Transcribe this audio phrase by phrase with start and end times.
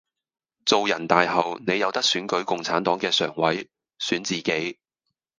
[0.65, 3.69] 做人大後你有得選舉共產黨既常委，
[3.99, 4.79] 選自己